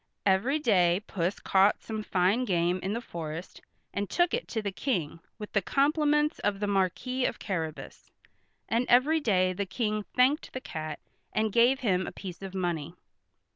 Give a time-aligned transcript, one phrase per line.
[0.25, 3.61] Every day Puss caught some fine game in the forest
[3.93, 8.09] and took it to the King with the compliments of the Marquis of Carrabas,
[8.67, 10.97] and every day the King thanked the cat
[11.33, 12.95] and gave him a piece of money.